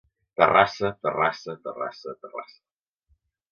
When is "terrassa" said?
0.39-0.91, 1.07-1.55, 1.67-2.15, 2.25-2.61